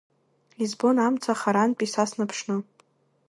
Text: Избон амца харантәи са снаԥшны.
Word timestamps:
Избон 0.63 0.97
амца 1.05 1.33
харантәи 1.41 1.91
са 1.93 2.03
снаԥшны. 2.09 2.55